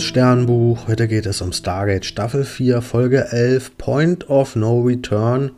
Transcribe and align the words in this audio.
Sternbuch. 0.00 0.88
Heute 0.88 1.06
geht 1.06 1.26
es 1.26 1.42
um 1.42 1.52
Stargate 1.52 2.04
Staffel 2.04 2.44
4, 2.44 2.82
Folge 2.82 3.26
11, 3.30 3.76
Point 3.76 4.28
of 4.30 4.56
No 4.56 4.80
Return. 4.80 5.52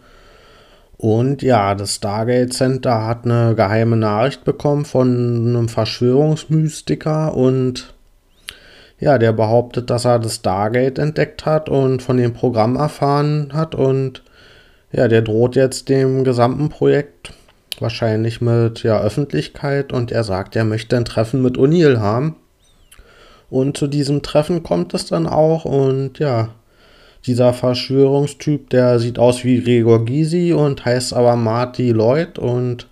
Und 0.98 1.42
ja, 1.42 1.74
das 1.74 1.96
Stargate 1.96 2.52
Center 2.52 3.06
hat 3.06 3.24
eine 3.24 3.54
geheime 3.54 3.96
Nachricht 3.96 4.44
bekommen 4.44 4.84
von 4.84 5.08
einem 5.08 5.68
Verschwörungsmystiker 5.68 7.34
und 7.34 7.94
ja, 8.98 9.18
der 9.18 9.32
behauptet, 9.32 9.90
dass 9.90 10.04
er 10.04 10.18
das 10.18 10.36
Stargate 10.36 10.98
entdeckt 10.98 11.46
hat 11.46 11.68
und 11.68 12.02
von 12.02 12.16
dem 12.16 12.34
Programm 12.34 12.76
erfahren 12.76 13.50
hat 13.52 13.74
und 13.74 14.22
ja, 14.92 15.08
der 15.08 15.22
droht 15.22 15.56
jetzt 15.56 15.88
dem 15.88 16.22
gesamten 16.24 16.68
Projekt 16.68 17.32
wahrscheinlich 17.80 18.40
mit 18.40 18.82
ja, 18.82 19.00
Öffentlichkeit 19.00 19.92
und 19.92 20.12
er 20.12 20.24
sagt, 20.24 20.54
er 20.56 20.64
möchte 20.64 20.96
ein 20.96 21.04
Treffen 21.04 21.42
mit 21.42 21.56
O'Neill 21.56 21.98
haben. 21.98 22.36
Und 23.52 23.76
zu 23.76 23.86
diesem 23.86 24.22
Treffen 24.22 24.62
kommt 24.62 24.94
es 24.94 25.04
dann 25.04 25.26
auch 25.26 25.66
und 25.66 26.18
ja, 26.18 26.54
dieser 27.26 27.52
Verschwörungstyp, 27.52 28.70
der 28.70 28.98
sieht 28.98 29.18
aus 29.18 29.44
wie 29.44 29.62
Gregor 29.62 30.06
Gysi 30.06 30.54
und 30.54 30.86
heißt 30.86 31.12
aber 31.12 31.36
Marty 31.36 31.90
Lloyd 31.90 32.38
und 32.38 32.88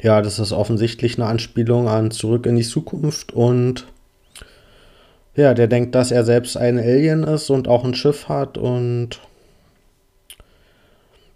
ja, 0.00 0.20
das 0.20 0.40
ist 0.40 0.50
offensichtlich 0.50 1.18
eine 1.18 1.28
Anspielung 1.28 1.86
an 1.86 2.10
Zurück 2.10 2.46
in 2.46 2.56
die 2.56 2.64
Zukunft 2.64 3.32
und 3.32 3.86
ja, 5.36 5.54
der 5.54 5.68
denkt, 5.68 5.94
dass 5.94 6.10
er 6.10 6.24
selbst 6.24 6.56
ein 6.56 6.80
Alien 6.80 7.22
ist 7.22 7.48
und 7.48 7.68
auch 7.68 7.84
ein 7.84 7.94
Schiff 7.94 8.28
hat 8.28 8.58
und 8.58 9.20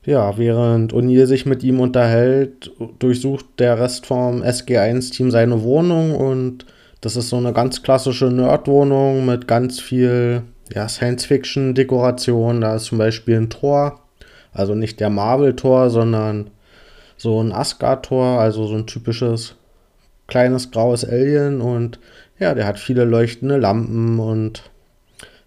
ja, 0.04 0.36
während 0.38 0.92
O'Neill 0.92 1.26
sich 1.26 1.46
mit 1.46 1.62
ihm 1.62 1.78
unterhält, 1.78 2.72
durchsucht 2.98 3.46
der 3.60 3.78
Rest 3.78 4.06
vom 4.06 4.42
SG1-Team 4.42 5.30
seine 5.30 5.62
Wohnung 5.62 6.16
und 6.16 6.66
das 7.06 7.14
ist 7.14 7.28
so 7.28 7.36
eine 7.36 7.52
ganz 7.52 7.84
klassische 7.84 8.32
Nerd-Wohnung 8.32 9.26
mit 9.26 9.46
ganz 9.46 9.78
viel 9.78 10.42
ja, 10.74 10.88
Science-Fiction-Dekoration. 10.88 12.60
Da 12.60 12.74
ist 12.74 12.86
zum 12.86 12.98
Beispiel 12.98 13.36
ein 13.36 13.48
Tor, 13.48 14.00
also 14.52 14.74
nicht 14.74 14.98
der 14.98 15.08
Marvel-Tor, 15.08 15.90
sondern 15.90 16.50
so 17.16 17.40
ein 17.40 17.52
Asgard-Tor, 17.52 18.40
also 18.40 18.66
so 18.66 18.74
ein 18.74 18.88
typisches 18.88 19.54
kleines 20.26 20.72
graues 20.72 21.04
Alien 21.04 21.60
und 21.60 22.00
ja, 22.40 22.54
der 22.54 22.66
hat 22.66 22.80
viele 22.80 23.04
leuchtende 23.04 23.56
Lampen 23.56 24.18
und 24.18 24.68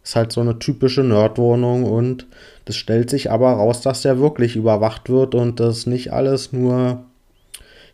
ist 0.02 0.16
halt 0.16 0.32
so 0.32 0.40
eine 0.40 0.60
typische 0.60 1.04
Nerdwohnung 1.04 1.84
und 1.84 2.26
das 2.64 2.78
stellt 2.78 3.10
sich 3.10 3.32
aber 3.32 3.52
raus, 3.52 3.82
dass 3.82 4.04
der 4.04 4.18
wirklich 4.18 4.56
überwacht 4.56 5.10
wird 5.10 5.36
und 5.36 5.60
das 5.60 5.88
nicht 5.88 6.14
alles 6.14 6.54
nur 6.54 7.04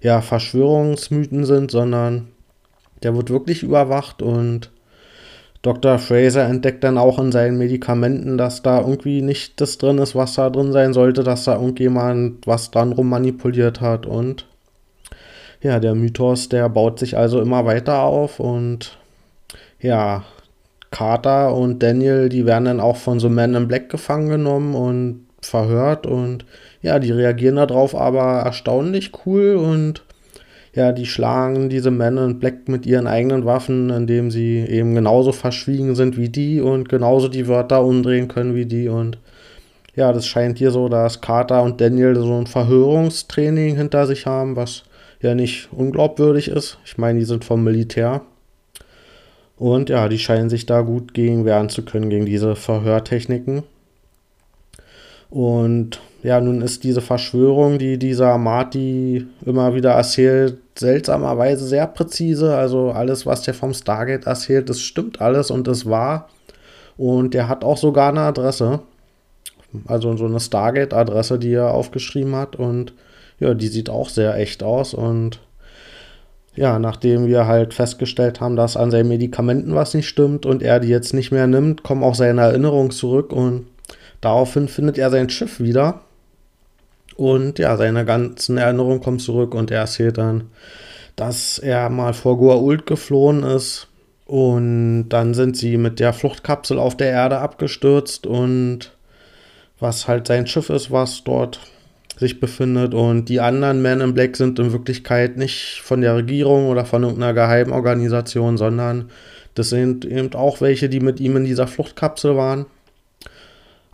ja, 0.02 0.22
Verschwörungsmythen 0.22 1.46
sind, 1.46 1.72
sondern 1.72 2.28
der 3.06 3.16
wird 3.16 3.30
wirklich 3.30 3.62
überwacht 3.62 4.24
und 4.24 4.72
Dr. 5.62 6.00
Fraser 6.00 6.46
entdeckt 6.46 6.84
dann 6.84 6.98
auch 6.98 7.20
in 7.20 7.32
seinen 7.32 7.60
Medikamenten, 7.60 8.36
dass 8.36 8.64
da 8.64 8.82
irgendwie 8.82 9.22
nicht 9.22 9.62
das 9.62 9.78
drin 9.78 10.00
ist, 10.00 10.16
was 10.16 10.34
da 10.34 10.50
drin 10.50 10.72
sein 10.72 10.92
sollte, 10.92 11.24
dass 11.24 11.44
da 11.44 11.54
irgendjemand 11.54 12.48
was 12.48 12.72
dran 12.72 12.94
rummanipuliert 12.94 13.80
hat 13.80 14.08
und 14.08 14.48
ja, 15.62 15.80
der 15.80 15.94
Mythos, 15.94 16.50
der 16.50 16.68
baut 16.68 16.98
sich 16.98 17.16
also 17.16 17.40
immer 17.42 17.64
weiter 17.64 18.00
auf 18.00 18.40
und 18.40 18.98
ja, 19.80 20.24
Carter 20.90 21.54
und 21.54 21.84
Daniel, 21.84 22.28
die 22.30 22.48
werden 22.48 22.66
dann 22.66 22.80
auch 22.80 22.98
von 22.98 23.20
so 23.20 23.30
Men 23.30 23.54
in 23.54 23.68
Black 23.68 23.90
gefangen 23.90 24.30
genommen 24.30 24.74
und 24.74 25.28
verhört 25.42 26.08
und 26.08 26.44
ja, 26.82 26.98
die 26.98 27.12
reagieren 27.12 27.58
darauf 27.58 27.94
aber 27.94 28.40
erstaunlich 28.40 29.12
cool 29.28 29.58
und 29.58 30.04
ja, 30.76 30.92
die 30.92 31.06
schlagen 31.06 31.70
diese 31.70 31.90
Männer 31.90 32.26
in 32.26 32.40
Black 32.40 32.68
mit 32.68 32.86
ihren 32.86 33.08
eigenen 33.08 33.46
Waffen, 33.46 33.90
indem 33.90 34.30
sie 34.30 34.58
eben 34.60 34.94
genauso 34.94 35.32
verschwiegen 35.32 35.96
sind 35.96 36.18
wie 36.18 36.28
die 36.28 36.60
und 36.60 36.90
genauso 36.90 37.30
die 37.30 37.48
Wörter 37.48 37.84
umdrehen 37.84 38.28
können 38.28 38.56
wie 38.56 38.66
die. 38.66 38.90
Und 38.90 39.18
ja, 39.96 40.12
das 40.12 40.28
scheint 40.28 40.58
hier 40.58 40.72
so, 40.72 40.90
dass 40.90 41.22
Carter 41.22 41.64
und 41.64 41.80
Daniel 41.80 42.16
so 42.16 42.34
ein 42.34 42.48
Verhörungstraining 42.48 43.78
hinter 43.78 44.06
sich 44.06 44.26
haben, 44.26 44.58
was 44.58 44.84
ja 45.22 45.34
nicht 45.34 45.70
unglaubwürdig 45.72 46.50
ist. 46.50 46.78
Ich 46.84 46.98
meine, 46.98 47.20
die 47.20 47.26
sind 47.26 47.46
vom 47.46 47.64
Militär. 47.64 48.22
Und 49.56 49.90
ja, 49.90 50.10
die 50.10 50.20
scheinen 50.20 50.50
sich 50.50 50.66
da 50.66 50.82
gut 50.82 51.14
gegen 51.14 51.46
wehren 51.46 51.70
zu 51.70 51.86
können, 51.86 52.10
gegen 52.10 52.26
diese 52.26 52.58
Verhörtechniken. 52.58 53.64
Und 55.30 56.02
ja, 56.26 56.42
nun 56.42 56.62
ist 56.62 56.84
diese 56.84 57.02
Verschwörung, 57.02 57.78
die 57.78 58.00
dieser 58.00 58.40
Marty 58.40 59.28
immer 59.46 59.76
wieder 59.76 59.92
erzählt, 59.92 60.58
seltsamerweise 60.76 61.68
sehr 61.68 61.86
präzise. 61.86 62.58
Also 62.58 62.90
alles, 62.90 63.28
was 63.28 63.44
der 63.44 63.54
vom 63.54 63.76
Stargate 63.76 64.26
erzählt, 64.26 64.68
das 64.68 64.82
stimmt 64.82 65.22
alles 65.22 65.52
und 65.52 65.68
das 65.68 65.86
war. 65.86 66.30
Und 66.98 67.36
der 67.36 67.48
hat 67.48 67.64
auch 67.64 67.78
sogar 67.78 68.10
eine 68.10 68.22
Adresse. 68.22 68.80
Also 69.86 70.18
so 70.18 70.26
eine 70.26 70.40
Stargate-Adresse, 70.40 71.38
die 71.38 71.54
er 71.54 71.76
aufgeschrieben 71.76 72.36
hat. 72.36 72.56
Und 72.56 72.94
ja, 73.40 73.54
die 73.54 73.68
sieht 73.68 73.92
auch 73.92 74.10
sehr 74.10 74.36
echt 74.36 74.64
aus. 74.64 74.96
Und 74.96 75.42
ja, 76.56 76.80
nachdem 76.80 77.28
wir 77.28 77.46
halt 77.46 77.76
festgestellt 77.76 78.42
haben, 78.42 78.56
dass 78.56 78.78
an 78.78 78.90
seinen 78.90 79.10
Medikamenten 79.10 79.76
was 79.76 79.94
nicht 79.94 80.08
stimmt 80.08 80.48
und 80.48 80.64
er 80.64 80.80
die 80.80 80.88
jetzt 80.88 81.14
nicht 81.14 81.32
mehr 81.32 81.46
nimmt, 81.46 81.84
kommen 81.84 82.02
auch 82.02 82.16
seine 82.16 82.42
Erinnerungen 82.42 82.90
zurück 82.90 83.32
und 83.32 83.68
daraufhin 84.22 84.68
findet 84.68 84.98
er 84.98 85.12
sein 85.12 85.30
Schiff 85.30 85.60
wieder 85.60 86.02
und 87.16 87.60
ja, 87.60 87.78
seine 87.78 88.06
ganzen 88.06 88.58
Erinnerungen 88.58 89.02
kommen 89.02 89.20
zurück 89.20 89.54
und 89.56 89.72
er 89.72 89.82
erzählt 89.82 90.18
dann, 90.18 90.50
dass 91.16 91.60
er 91.60 91.90
mal 91.90 92.14
vor 92.14 92.38
Goa'uld 92.38 92.86
geflohen 92.86 93.44
ist. 93.44 93.88
Und 94.26 95.10
dann 95.10 95.34
sind 95.34 95.56
sie 95.56 95.78
mit 95.78 96.00
der 96.00 96.12
Fluchtkapsel 96.12 96.80
auf 96.80 96.98
der 96.98 97.12
Erde 97.12 97.38
abgestürzt 97.38 98.26
und 98.26 98.92
was 99.80 100.08
halt 100.08 100.28
sein 100.28 100.48
Schiff 100.48 100.70
ist, 100.70 100.90
was 100.90 101.24
dort 101.24 101.60
sich 102.18 102.40
befindet. 102.40 102.94
Und 102.94 103.30
die 103.30 103.40
anderen 103.40 103.82
Men 103.82 104.02
in 104.02 104.14
Black 104.14 104.36
sind 104.36 104.58
in 104.58 104.74
Wirklichkeit 104.74 105.38
nicht 105.38 105.82
von 105.84 106.02
der 106.02 106.16
Regierung 106.16 106.70
oder 106.70 106.86
von 106.86 107.04
irgendeiner 107.04 107.34
Geheimorganisation, 107.34 108.58
sondern 108.58 109.10
das 109.54 109.70
sind 109.70 110.06
eben 110.06 110.34
auch 110.34 110.60
welche, 110.60 110.90
die 110.90 111.00
mit 111.00 111.20
ihm 111.20 111.38
in 111.38 111.46
dieser 111.46 111.68
Fluchtkapsel 111.68 112.36
waren 112.36 112.66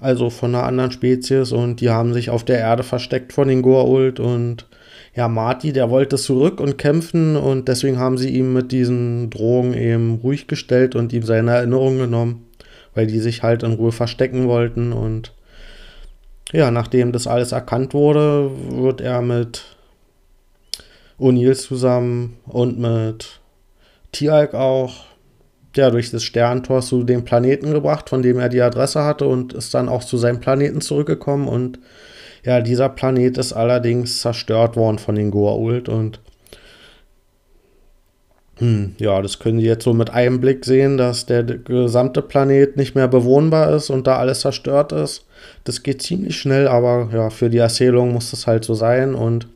also 0.02 0.32
von 0.32 0.54
einer 0.54 0.66
anderen 0.66 0.92
Spezies 0.92 1.52
und 1.52 1.80
die 1.80 1.90
haben 1.90 2.14
sich 2.14 2.32
auf 2.32 2.44
der 2.44 2.58
Erde 2.58 2.84
versteckt 2.84 3.32
von 3.32 3.48
den 3.48 3.64
Goa'uld 3.64 4.20
und 4.20 4.66
ja, 5.16 5.28
Marty, 5.28 5.74
der 5.74 5.90
wollte 5.90 6.16
zurück 6.16 6.60
und 6.60 6.78
kämpfen 6.78 7.36
und 7.36 7.68
deswegen 7.68 8.00
haben 8.00 8.18
sie 8.18 8.30
ihm 8.30 8.52
mit 8.52 8.72
diesen 8.72 9.30
Drohungen 9.30 9.74
eben 9.74 10.16
ruhig 10.16 10.48
gestellt 10.48 10.96
und 10.96 11.14
ihm 11.14 11.24
seine 11.24 11.52
Erinnerungen 11.52 12.00
genommen, 12.00 12.48
weil 12.96 13.08
die 13.08 13.20
sich 13.20 13.44
halt 13.44 13.62
in 13.62 13.74
Ruhe 13.74 13.92
verstecken 13.92 14.48
wollten 14.48 14.92
und 14.92 15.34
ja, 16.52 16.72
nachdem 16.72 17.12
das 17.12 17.28
alles 17.28 17.52
erkannt 17.52 17.94
wurde, 17.94 18.52
wird 18.72 19.02
er 19.02 19.22
mit 19.22 19.64
O'Neill 21.20 21.54
zusammen 21.56 22.38
und 22.48 22.80
mit 22.80 23.40
Tialk 24.12 24.56
auch 24.56 25.11
ja, 25.76 25.90
durch 25.90 26.12
das 26.12 26.24
Sterntor 26.24 26.82
zu 26.82 27.04
dem 27.04 27.24
Planeten 27.24 27.72
gebracht, 27.72 28.10
von 28.10 28.22
dem 28.22 28.40
er 28.40 28.50
die 28.50 28.62
Adresse 28.62 29.04
hatte 29.04 29.26
und 29.26 29.54
ist 29.54 29.74
dann 29.74 29.90
auch 29.90 30.04
zu 30.04 30.18
seinem 30.18 30.40
Planeten 30.40 30.82
zurückgekommen. 30.82 31.48
Und 31.48 31.80
ja, 32.44 32.62
dieser 32.62 32.90
Planet 32.90 33.38
ist 33.38 33.54
allerdings 33.54 34.22
zerstört 34.22 34.76
worden 34.76 35.00
von 35.00 35.16
den 35.16 35.32
Goa'uld 35.32 35.90
und 35.90 36.20
hm, 38.62 38.96
ja, 39.00 39.24
das 39.24 39.40
können 39.40 39.60
Sie 39.60 39.66
jetzt 39.66 39.84
so 39.84 39.94
mit 39.94 40.12
einem 40.12 40.40
Blick 40.40 40.66
sehen, 40.66 40.96
dass 40.96 41.26
der 41.26 41.44
gesamte 41.44 42.22
Planet 42.22 42.78
nicht 42.78 42.94
mehr 42.94 43.08
bewohnbar 43.08 43.74
ist 43.74 43.90
und 43.90 44.06
da 44.06 44.18
alles 44.18 44.42
zerstört 44.42 44.92
ist. 44.92 45.26
Das 45.64 45.82
geht 45.82 46.04
ziemlich 46.04 46.38
schnell, 46.38 46.68
aber 46.68 47.10
ja, 47.12 47.32
für 47.32 47.50
die 47.50 47.58
Erzählung 47.58 48.14
muss 48.14 48.30
das 48.30 48.46
halt 48.46 48.64
so 48.64 48.76
sein 48.76 49.16
und 49.16 49.48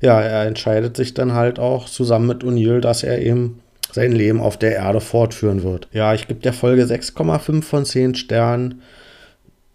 ja, 0.00 0.20
er 0.20 0.46
entscheidet 0.46 0.96
sich 0.96 1.12
dann 1.12 1.34
halt 1.34 1.58
auch 1.58 1.86
zusammen 1.86 2.28
mit 2.28 2.44
O'Neill, 2.44 2.80
dass 2.80 3.02
er 3.02 3.20
eben 3.20 3.60
sein 3.92 4.12
Leben 4.12 4.40
auf 4.40 4.56
der 4.56 4.76
Erde 4.76 5.00
fortführen 5.00 5.62
wird. 5.62 5.88
Ja, 5.92 6.14
ich 6.14 6.28
gebe 6.28 6.40
der 6.40 6.52
Folge 6.52 6.84
6,5 6.84 7.62
von 7.62 7.84
10 7.84 8.14
Sternen. 8.14 8.82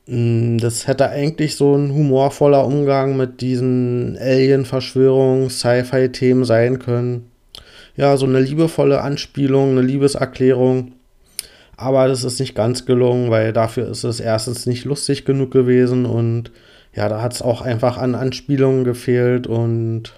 Mm, 0.08 0.58
das 0.58 0.88
hätte 0.88 1.10
eigentlich 1.10 1.56
so 1.56 1.76
ein 1.76 1.94
humorvoller 1.94 2.66
Umgang 2.66 3.18
mit 3.18 3.42
diesen 3.42 4.18
Alien-Verschwörungs-, 4.20 5.52
Sci-Fi-Themen 5.52 6.46
sein 6.46 6.80
können. 6.80 7.32
Ja, 7.98 8.18
so 8.18 8.26
eine 8.26 8.40
liebevolle 8.40 9.02
Anspielung, 9.02 9.72
eine 9.72 9.82
Liebeserklärung. 9.82 10.94
Aber 11.78 12.08
das 12.08 12.24
ist 12.24 12.40
nicht 12.40 12.56
ganz 12.56 12.86
gelungen, 12.86 13.32
weil 13.32 13.52
dafür 13.54 13.90
ist 13.90 14.04
es 14.04 14.20
erstens 14.20 14.66
nicht 14.66 14.86
lustig 14.86 15.26
genug 15.26 15.52
gewesen 15.52 16.06
und 16.06 16.52
ja, 16.94 17.10
da 17.10 17.22
hat 17.22 17.34
es 17.34 17.42
auch 17.42 17.62
einfach 17.62 17.98
an 17.98 18.16
Anspielungen 18.16 18.86
gefehlt 18.86 19.48
und 19.48 20.14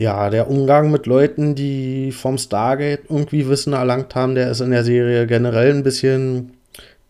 ja, 0.00 0.30
der 0.30 0.48
Umgang 0.48 0.90
mit 0.90 1.04
Leuten, 1.04 1.54
die 1.54 2.10
vom 2.10 2.38
Stargate 2.38 3.02
irgendwie 3.10 3.46
Wissen 3.50 3.74
erlangt 3.74 4.14
haben, 4.14 4.34
der 4.34 4.50
ist 4.50 4.62
in 4.62 4.70
der 4.70 4.82
Serie 4.82 5.26
generell 5.26 5.74
ein 5.74 5.82
bisschen 5.82 6.52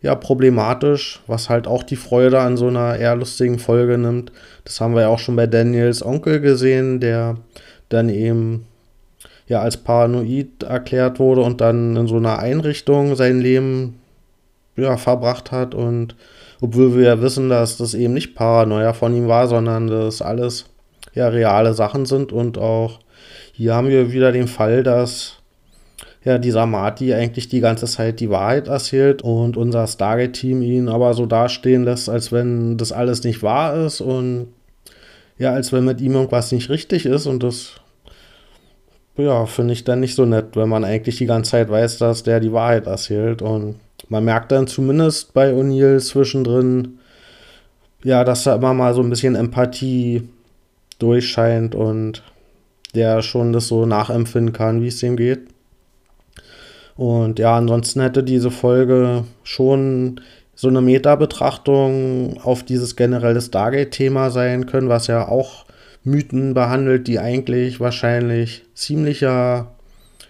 ja, 0.03 0.17
problematisch, 0.17 1.21
was 1.29 1.49
halt 1.49 1.69
auch 1.69 1.85
die 1.85 1.95
Freude 1.95 2.41
an 2.41 2.57
so 2.57 2.67
einer 2.67 2.97
eher 2.97 3.15
lustigen 3.15 3.61
Folge 3.61 3.97
nimmt. 3.97 4.33
Das 4.65 4.81
haben 4.81 4.97
wir 4.97 5.03
ja 5.03 5.09
auch 5.09 5.21
schon 5.21 5.37
bei 5.37 5.47
Daniels 5.47 6.05
Onkel 6.05 6.41
gesehen, 6.41 6.99
der 6.99 7.37
dann 7.91 8.09
eben 8.09 8.67
ja 9.47 9.61
als 9.61 9.77
paranoid 9.77 10.65
erklärt 10.65 11.21
wurde 11.21 11.43
und 11.43 11.61
dann 11.61 11.95
in 11.95 12.09
so 12.09 12.17
einer 12.17 12.41
Einrichtung 12.41 13.15
sein 13.15 13.41
Leben 13.41 14.01
ja, 14.75 14.97
verbracht 14.97 15.53
hat 15.53 15.77
und 15.77 16.17
obwohl 16.61 16.97
wir 16.97 17.05
ja 17.05 17.23
wissen, 17.23 17.51
dass 17.51 17.77
das 17.77 17.95
eben 17.95 18.15
nicht 18.15 18.35
Paranoia 18.35 18.95
von 18.95 19.15
ihm 19.15 19.29
war, 19.29 19.47
sondern 19.47 19.87
das 19.87 20.23
alles 20.23 20.65
ja 21.15 21.29
reale 21.29 21.75
Sachen 21.75 22.07
sind 22.07 22.33
und 22.33 22.59
auch 22.59 23.01
hier 23.53 23.75
haben 23.75 23.89
wir 23.89 24.13
wieder 24.13 24.33
den 24.33 24.49
Fall, 24.49 24.83
dass 24.83 25.37
ja 26.25 26.39
dieser 26.39 26.67
Marty 26.67 27.15
eigentlich 27.15 27.49
die 27.49 27.61
ganze 27.61 27.87
Zeit 27.87 28.21
die 28.21 28.31
Wahrheit 28.31 28.69
erzählt 28.69 29.23
und 29.23 29.57
unser 29.57 29.87
Stargate-Team 29.87 30.63
ihn 30.63 30.89
aber 30.89 31.15
so 31.15 31.27
dastehen 31.27 31.85
lässt, 31.85 32.09
als 32.09 32.31
wenn 32.31 32.77
das 32.77 32.93
alles 32.93 33.25
nicht 33.25 33.43
wahr 33.43 33.75
ist 33.87 34.01
und 34.01 34.49
ja, 35.39 35.53
als 35.53 35.73
wenn 35.73 35.85
mit 35.85 36.01
ihm 36.01 36.13
irgendwas 36.15 36.53
nicht 36.53 36.69
richtig 36.69 37.07
ist 37.07 37.27
und 37.27 37.43
das 37.43 37.81
ja, 39.17 39.47
finde 39.47 39.75
ich 39.75 39.85
dann 39.85 40.01
nicht 40.01 40.15
so 40.15 40.25
nett, 40.25 40.57
wenn 40.57 40.69
man 40.69 40.85
eigentlich 40.85 41.17
die 41.17 41.27
ganze 41.27 41.53
Zeit 41.53 41.71
weiß, 41.71 41.99
dass 41.99 42.23
der 42.23 42.41
die 42.41 42.53
Wahrheit 42.53 42.87
erzählt 42.87 43.43
und 43.43 43.77
man 44.09 44.25
merkt 44.25 44.53
dann 44.53 44.67
zumindest 44.67 45.35
bei 45.35 45.53
O'Neill 45.53 46.01
zwischendrin, 46.01 46.99
ja, 48.03 48.25
dass 48.25 48.45
da 48.45 48.57
immer 48.57 48.75
mal 48.75 48.95
so 48.95 49.03
ein 49.03 49.11
bisschen 49.11 49.35
Empathie 49.35 50.29
durchscheint 51.03 51.75
und 51.75 52.23
der 52.95 53.23
schon 53.23 53.53
das 53.53 53.69
so 53.69 53.87
nachempfinden 53.87 54.53
kann, 54.53 54.83
wie 54.83 54.89
es 54.89 55.03
ihm 55.03 55.17
geht. 55.17 55.49
Und 56.97 57.39
ja, 57.39 57.57
ansonsten 57.57 58.01
hätte 58.01 58.23
diese 58.23 58.51
Folge 58.51 59.25
schon 59.43 60.21
so 60.55 60.69
eine 60.69 60.83
Meta-Betrachtung 60.83 62.39
auf 62.43 62.63
dieses 62.63 62.97
generelle 62.97 63.41
Stargate-Thema 63.41 64.31
sein 64.31 64.67
können, 64.67 64.91
was 64.91 65.07
ja 65.07 65.27
auch 65.27 65.65
Mythen 66.05 66.53
behandelt, 66.53 67.07
die 67.09 67.19
eigentlich 67.19 67.81
wahrscheinlich 67.81 68.65
ziemlicher 68.75 69.73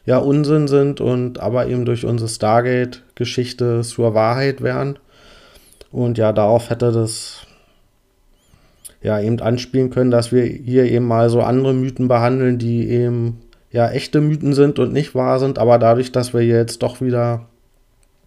ja, 0.06 0.18
Unsinn 0.18 0.68
sind 0.68 1.00
und 1.00 1.40
aber 1.40 1.66
eben 1.66 1.84
durch 1.84 2.04
unsere 2.04 2.28
Stargate-Geschichte 2.28 3.80
zur 3.82 4.14
Wahrheit 4.14 4.60
werden. 4.60 4.98
Und 5.90 6.18
ja, 6.18 6.32
darauf 6.32 6.70
hätte 6.70 6.92
das 6.92 7.46
ja 9.02 9.20
eben 9.20 9.40
anspielen 9.40 9.90
können, 9.90 10.10
dass 10.10 10.32
wir 10.32 10.44
hier 10.44 10.84
eben 10.84 11.06
mal 11.06 11.30
so 11.30 11.40
andere 11.42 11.74
Mythen 11.74 12.08
behandeln, 12.08 12.58
die 12.58 12.88
eben 12.88 13.38
ja 13.70 13.88
echte 13.90 14.20
Mythen 14.20 14.52
sind 14.52 14.78
und 14.78 14.92
nicht 14.92 15.14
wahr 15.14 15.38
sind, 15.38 15.58
aber 15.58 15.78
dadurch, 15.78 16.12
dass 16.12 16.34
wir 16.34 16.42
jetzt 16.42 16.82
doch 16.82 17.00
wieder 17.00 17.46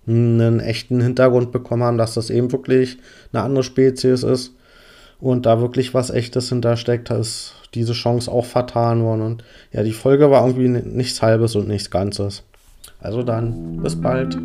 einen 0.07 0.59
echten 0.59 0.99
Hintergrund 1.01 1.51
bekommen 1.51 1.83
haben, 1.83 1.97
dass 1.97 2.15
das 2.15 2.29
eben 2.29 2.51
wirklich 2.51 2.97
eine 3.31 3.43
andere 3.43 3.63
Spezies 3.63 4.23
ist 4.23 4.53
und 5.19 5.45
da 5.45 5.61
wirklich 5.61 5.93
was 5.93 6.09
echtes 6.09 6.49
hintersteckt, 6.49 7.09
ist 7.11 7.53
diese 7.73 7.93
Chance 7.93 8.31
auch 8.31 8.45
vertan 8.45 9.03
worden 9.03 9.21
und 9.21 9.43
ja, 9.71 9.83
die 9.83 9.93
Folge 9.93 10.29
war 10.29 10.45
irgendwie 10.45 10.67
nichts 10.67 11.21
halbes 11.21 11.55
und 11.55 11.67
nichts 11.67 11.89
ganzes. 11.89 12.43
Also 12.99 13.23
dann, 13.23 13.81
bis 13.81 13.99
bald. 13.99 14.37